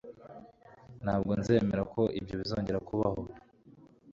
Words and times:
ntabwo 1.03 1.31
nzemera 1.39 1.83
ko 1.93 2.01
ibyo 2.19 2.35
bizongera 2.41 2.83
kubaho 2.87 3.21